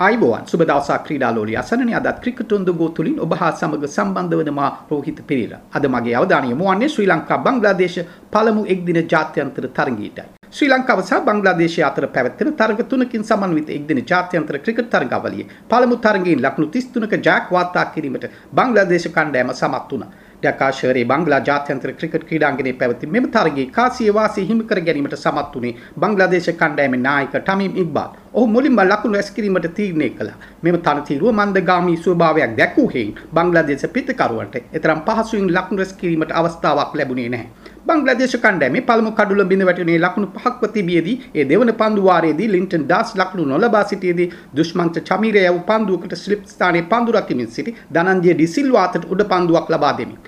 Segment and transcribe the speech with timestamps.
[0.00, 4.50] අයිබෝවන් සුබ දවසක් ක්‍රීඩා ලෝලිය අසනනේ අදත් ක්‍රිකට් ඔන්දගෝ තුලින් ඔබ හා සමග සම්බන්ධ වන
[4.58, 5.60] මා රෝහිත පෙරේරා.
[5.76, 7.98] අද මගේ අවධානය යොමු වන්නේ ශ්‍රී ලංකා බංග්ලාදේශ
[8.32, 10.24] පළමු එක්දින ජාත්‍යන්තර තරගයටයි.
[10.52, 16.42] ශ්‍රී ලංකාව සහ බංග්ලාදේශය අතර පැවැත්වෙන තරග තුනකින් සමන්විත එක්දින ජාත්‍යන්තර ක්‍රිකට් තරගාවලියේ පළමු තරගයෙන්
[16.46, 18.26] ලකුණු 33ක ජයක් වාර්තා කිරීමට
[18.56, 20.12] බංග්ලාදේශ කණ්ඩායම සමත් වුණා.
[20.42, 25.74] ඩකාශරේ බංගලා ජාත්‍යන්තර ක්‍රිකට් ක්‍රීඩාංගණයේ පැවති මෙම තරගයේ කාසිය වාසිය හිමි කර ගැනීමට සමත් වුණේ
[26.02, 28.10] බංග්ලාදේශ කණ්ඩායමේ නායක ටමීම් ඉක්බාල්.
[28.34, 30.36] ඔහු මුලින්ම ලකුණු රැස් කිරීමට තීරණය කළා.
[30.62, 37.28] මෙම තනතිරුව මන්දගාමී ස්වභාවයක් දැක්වූ හේයින් බංග්ලාදේශ පිටකරුවන්ට එතරම් පහසුවෙන් ලකුණු රැස් කිරීමට අවස්ථාවක් ලැබුණේ
[37.28, 37.48] නැහැ.
[37.86, 43.14] බංග්ලාදේශ කණ්ඩායමේ පළමු කඩුල බිඳ වැටුනේ ලකුණු පහක්ව තිබියදී ඒ දෙවන පන්දු වාරයේදී ලින්ටන් ඩාස්
[43.16, 48.84] ලකුණු නොලබා සිටියේදී දුෂ්මන්ත චමීරය වූ පන්දුවකට ස්ලිප් ස්ථානයේ පන්දු රකිමින් සිටි ධනංජය ඩි සිල්වා
[48.88, 50.20] අතට උඩ පන්දුවක් ලබා දෙමින්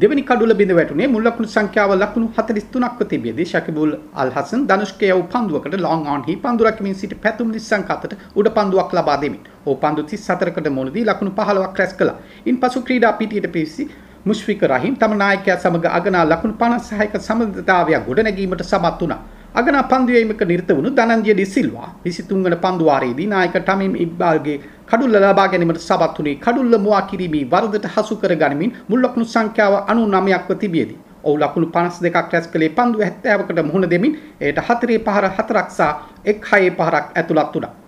[0.00, 5.24] දෙවැනි කඩුල බිඳ වැටුනේ මුල් ලකුණු සංඛ්‍යාව ලකුණු 43ක්ව තිබියදී ශකිබුල් අල් හසන් ධනුෂ්කය වූ
[5.32, 9.74] පන්දුවකට ලොන් ඔන් හි පන්දු රකිමින් සිටි පැතුම් නිස්සංක අතට උඩ පන්දුවක් ලබා දෙමින් ඕ
[9.82, 12.16] පන්දු 34කට මුලදී ලකුණු 15ක් රැස් කළා.
[12.46, 13.84] ඉන්පසු ක්‍රීඩා පිටියට පිවිසි
[14.24, 19.20] මුෂ්ෆික රහීම් තම නායකයා සමග අගනා ලකුණු 56ක සමබරතාවයක් ගොඩනැගීමට සමත් වුණා.
[19.54, 24.54] අගනා පන්දු යීමක නිරත වුණු ධනංජය ඩි සිල්වා 23 වන පන්දු වාරයේදී නායක ටමීම් ඉක්බාල්ගේ
[24.90, 29.76] කඩුල්ල ලබා ගැනීමට සමත් වුණේ කඩුල්ල මුවා කිරීමේ වරදට හසු කර ගනිමින් මුල් ලකුණු සංඛ්‍යාව
[29.90, 35.68] 99ක්ව තිබියදී ඔහු ලකුණු 52ක් රැස් කළේ පන්දු 70කට මුහුණ දෙමින් එයට හතරේ පහර හතරක්
[35.70, 35.92] සහ
[36.24, 37.81] එක් හයේ පහරක් ඇතුළත් වුණා.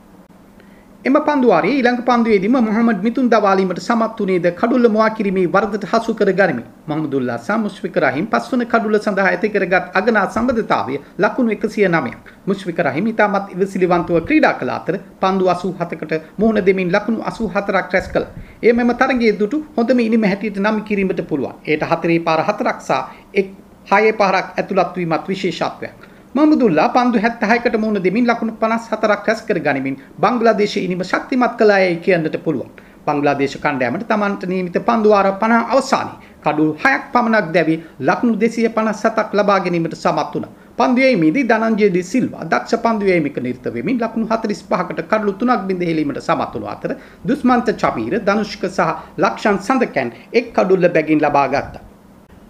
[1.05, 6.31] එම පන්දුවාරයේ ඊළඟ පන්දුවේදීම මොහමඩ් මිතුන් දවාලීමට සමත් වුණේද කඩුල්ල මුවා කිරීමේ වරදට හසු කර
[6.39, 12.15] ගනිමින් මොහමදුල්ලා සහ මුෂ්ෆික් රහීම් පස්වන කඩුල්ල සඳහා ඇති කරගත් අගනා සම්බන්ධතාවය ලකුණු 109ක්
[12.47, 18.33] මුෂ්ෆික් රහීම් ඉතාමත් ඉවසිලිවන්තව ක්‍රීඩා කළ අතර පන්දු 87කට මුහුණ දෙමින් ලකුණු 84ක් රැස් කළා.
[18.63, 21.61] ඒ මෙම තරගයේ දුටු හොඳම ඉනිම හැටියට නම් කිරීමට පුළුවන්.
[21.67, 22.93] ඒට හතරේ පාර හතරක් සහ
[23.35, 23.53] එක්
[23.93, 26.14] හයේ පාරක් ඇතුළත් වීමත් විශේෂත්වයක්.
[26.35, 32.37] මහමුදුල්ලා පන්දු 76කට මුහුණ දෙමින් ලකුණු 54ක් රැස් කර ගනිමින් බංග්ලාදේශ ඉනිම ශක්තිමත් කළායයි කියන්නට
[32.45, 32.73] පුළුවන්.
[33.07, 39.61] බංග්ලාදේශ කණ්ඩායමට තමන්ට නියමිත පන්දු වාර 50 අවසානයේ කඩු 6ක් පමණක් දැවි ලකුණු 257ක් ලබා
[39.61, 40.53] ගැනීමට සමත් වුණා.
[40.79, 45.89] පන්දු යීමේදී ධනංජය ඩි සිල්වා දක්ෂ පන්දු යීමක නිරත වෙමින් ලකුණු 45කට කඩලු 3ක් බිඳ
[45.89, 46.99] හෙලීමට සමත් වුණු අතර
[47.29, 48.93] දුස්මන්ත චමීර ධනුෂ්ක සහ
[49.25, 51.89] ලක්ෂන් සඳකැන් එක් කඩුල්ල බැගින් ලබා ගත්තා.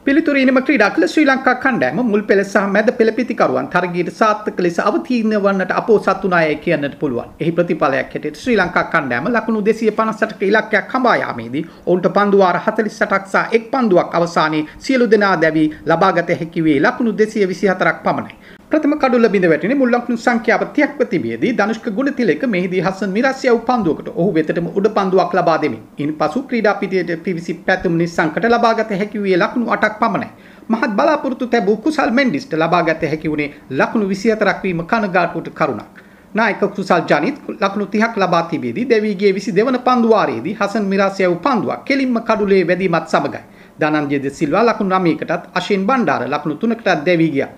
[0.06, 4.78] පිළිතුරීමම ක්‍රීඩා කළ ශ්‍රී ලංකා කණ්ඩායම මුල් පෙළ සහ මැද පෙළ පිතිකරුවන් තරගයට සාර්ථක ලෙස
[4.80, 7.30] අවතීර්ණ වන්නට අපෝසත් වුණායයි කියන්නට පුළුවන්.
[7.40, 13.22] එහි ප්‍රතිඵලයක් හැටියට ශ්‍රී ලංකා කණ්ඩායම ලකුණු 258ක ඉලක්කයක් හඹා යාමේදී ඔවුන්ට පන්දු වාර 48ක්
[13.26, 18.36] සහ එක් පන්දුවක් අවසානයේ සියලු දෙනා දැවි ලබාගත හැකි වේ ලකුණු 224ක් පමණයි.
[18.74, 23.60] ප්‍රථම කඩුල්ල බිඳ වැටෙන මුල් ලකුණු සංඛ්‍යාව 30ක්ව තිබියදී ධනුෂ්ක ගුණතිලක මෙහිදී හසන් මිරස්ය වූ
[23.68, 29.22] පන්දුවකට ඔහු වෙතටම උඩ පන්දුවක් ලබා දෙමින් ඉන්පසු ක්‍රීඩා පිටියට පිවිසි පැතුම් නිස්සංකට ලබාගත හැකි
[29.22, 30.28] වූයේ ලකුණු 8ක් පමණයි.
[30.68, 36.04] මහත් බලාපොරොත්තු තැබූ කුසල් මෙන්ඩිස්ට ලබාගත හැකි වුණේ ලකුණු 24ක් වීම කනගාටුවට කරුණක්.
[36.34, 41.42] නායක කුසල් ජනිත් ලකුණු 30ක් ලබා තිබෙදී දෙවිගේ 22 වන පන්දු වාරයේදී හසන් මිරාසිය වූ
[41.46, 43.44] පන්දුවක් කෙලින්ම කඩුලේ වැදීමත් සමගයි.
[43.80, 47.52] ධනංජය ද සිල්වා ලකුණු 9කටත් අශින් බණ්ඩාර ලකුණු 3කටත් දෙවි ගියා.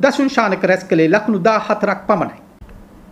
[0.00, 2.45] දසුන් ශානක රැස් කළේ ලකුණු 14ක් පමණයි.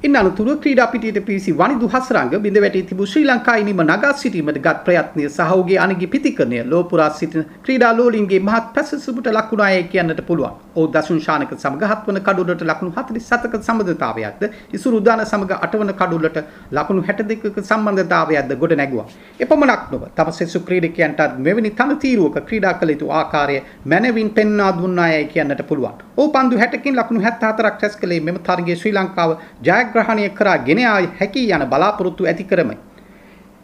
[0.04, 4.58] ඉන් අනතුරුව ක්‍රීඩා පිටියට පිවිසි වනිදු හසරංග බිඳ වැටී තිබූ ශ්‍රී ලංකා ඉනිම නගා සිටීමට
[4.58, 10.58] ගත් ප්‍රයත්නය සහ ඔහුගේ අනගි පිතිකරණය ලෝපුරා සිටින ක්‍රීඩා ලෝලින්ගේ මහත් පැසසුබට ලකුණායයි කියන්නට පුළුවන්.
[10.76, 14.44] ඔහු දසුන් ශානක සමග හත්වන කඩුලට ලකුණු 47ක සම්බන්ධතාවයක්ද
[14.76, 16.36] ඉසුරු උදාන සමග අටවන කඩුලට
[16.72, 19.06] ලකුණු 62ක සම්බන්ධතාවයක්ද ගොඩ නැගුවා.
[19.40, 25.24] එපමණක් නොව තම සෙසු ක්‍රීඩකයන්ට මෙවැනි තන තීරුවක ක්‍රීඩා කළ යුතු ආකාරය මැනවින් පෙන්වා දුන්නායයි
[25.32, 25.96] කියන්නට පුළුවන්.
[26.18, 30.78] ඔහු පන්දු 60කින් ලකුණු 74ක් රැස් කළේ මෙම තරගයේ ශ්‍රී ලංකාව ජයග්‍රහණය ජයග්‍රහණය කරා ගෙන
[31.18, 32.76] හැකි යන බලාපොරොත්තු ඇති කරමයි.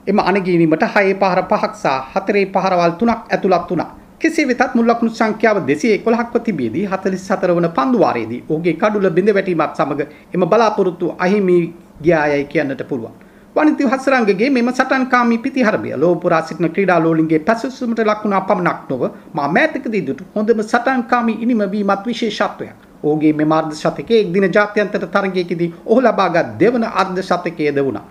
[0.06, 3.90] එම අනගීනීමට හයේ පහර පහක් සහ හතරේ පහරවල් තුනක් ඇතුළත් වුණා.
[4.18, 9.76] කෙසේ වෙතත් මුල් ලකුණු සංඛ්‍යාව 211ක්ව තිබියදී 44 වන පන්දු වාරයේදී ඔහුගේ කඩුල බිඳ වැටීමත්
[9.76, 10.00] සමග
[10.34, 13.14] එම බලාපොරොත්තු අහිමි ගියායයි කියන්නට පුළුවන්.
[13.56, 19.02] වනිති හසරංගගේ මෙම සටන්කාමී පිතිහරබය ලෝපුරා සිටින ක්‍රීඩා ලෝලින්ගේ පැසසුමට ලක්ුණා පමණක් නොව
[19.34, 22.89] මා මෑතකදී දුටු හොඳම සටන්කාමී ඉනිම වීමත් විශේෂත්වයක්.
[23.02, 28.06] ඔහුගේ මෙම අර්ධ ශතකයේ එක් දින ජාත්‍යන්තර තරගයකදී ඔහු ලබාගත් දෙවන අර්ධ ශතකයේද වුණා.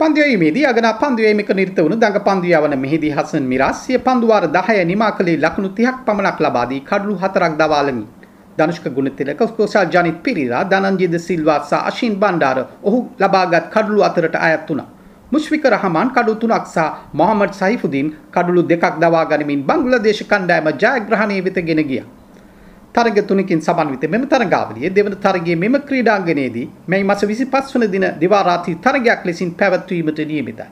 [0.00, 4.84] පන්දුවීමේදී අගනා පන්දුවීමක නිරත වුණු දඟ පන්දු යවන මෙහිදී හසන් මිරාස් සිය පන්දු වාර 10
[4.84, 8.04] නිමා කළේ ලකුණු 30ක් පමණක් ලබා දී කඩලු 4ක් දවාලමි.
[8.58, 14.66] ධනුෂ්ක ගුණතිලක කෝසල් ජනිත් පිරිරා ධනංජිද සිල්වා සහ අශින් බණ්ඩාර ඔහු ලබාගත් කඩලු අතරට අයත්
[14.68, 14.88] වුණා.
[15.32, 21.58] මුෂ්ෆික රහමාන් කඩු තුනක් සහ මොහමඩ් සයිෆුදීන් කඩලු දෙකක් දවා ගනිමින් බංග්ලාදේශ කණ්ඩායම ජයග්‍රහණය වෙත
[21.62, 22.08] ගෙන ගියා.
[22.94, 28.42] තරග තුනකින් සමන්විත මෙම තරගාවලියේ දෙවන තරගයේ මෙම ක්‍රීඩාංගණයේදී මේ මාස 25 වන දින දිවා
[28.42, 30.66] රාත්‍රී තරගයක් ලෙසින් පැවැත්වීමට නියමිතයි.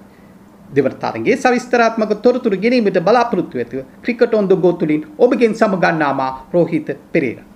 [0.71, 6.33] දෙවන තරගයේ සවිස්තරාත්මක තොරතුරු ගැනීමට බලාපොරොත්තු වෙතුව ක්‍රිකට් ඔන් ද ගෝ තුලින් ඔබගෙන් සමගන්නා මා
[6.53, 7.50] රෝහිත පෙරේරා